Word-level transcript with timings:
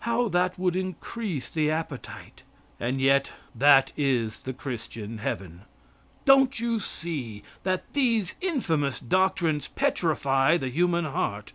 How 0.00 0.28
that 0.28 0.58
would 0.58 0.76
increase 0.76 1.48
the 1.48 1.70
appetite! 1.70 2.42
And 2.78 3.00
yet 3.00 3.32
that 3.54 3.94
is 3.96 4.42
the 4.42 4.52
Christian 4.52 5.16
heaven. 5.16 5.62
Don't 6.26 6.60
you 6.60 6.78
see 6.78 7.42
that 7.62 7.90
these 7.94 8.34
infamous 8.42 9.00
doctrines 9.00 9.68
petrify 9.68 10.58
the 10.58 10.68
human 10.68 11.06
heart? 11.06 11.54